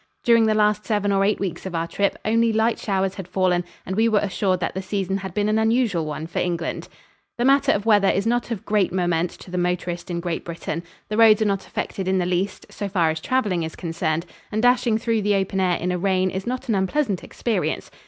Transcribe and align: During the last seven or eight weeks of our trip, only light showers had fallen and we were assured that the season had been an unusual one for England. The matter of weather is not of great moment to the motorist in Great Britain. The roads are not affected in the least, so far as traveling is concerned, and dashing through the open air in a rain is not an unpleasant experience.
During 0.23 0.47
the 0.47 0.55
last 0.55 0.83
seven 0.83 1.11
or 1.11 1.23
eight 1.23 1.39
weeks 1.39 1.67
of 1.67 1.75
our 1.75 1.85
trip, 1.85 2.17
only 2.25 2.51
light 2.51 2.79
showers 2.79 3.13
had 3.13 3.27
fallen 3.27 3.63
and 3.85 3.95
we 3.95 4.09
were 4.09 4.17
assured 4.17 4.59
that 4.59 4.73
the 4.73 4.81
season 4.81 5.17
had 5.17 5.35
been 5.35 5.47
an 5.47 5.59
unusual 5.59 6.07
one 6.07 6.25
for 6.25 6.39
England. 6.39 6.87
The 7.37 7.45
matter 7.45 7.71
of 7.71 7.85
weather 7.85 8.07
is 8.07 8.25
not 8.25 8.49
of 8.49 8.65
great 8.65 8.91
moment 8.91 9.29
to 9.29 9.51
the 9.51 9.59
motorist 9.59 10.09
in 10.09 10.19
Great 10.19 10.43
Britain. 10.43 10.81
The 11.09 11.17
roads 11.17 11.43
are 11.43 11.45
not 11.45 11.67
affected 11.67 12.07
in 12.07 12.17
the 12.17 12.25
least, 12.25 12.65
so 12.71 12.89
far 12.89 13.11
as 13.11 13.19
traveling 13.21 13.61
is 13.61 13.75
concerned, 13.75 14.25
and 14.51 14.59
dashing 14.59 14.97
through 14.97 15.21
the 15.21 15.35
open 15.35 15.59
air 15.59 15.75
in 15.77 15.91
a 15.91 15.99
rain 15.99 16.31
is 16.31 16.47
not 16.47 16.67
an 16.67 16.73
unpleasant 16.73 17.23
experience. 17.23 17.91